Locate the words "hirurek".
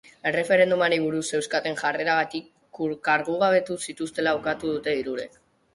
5.03-5.43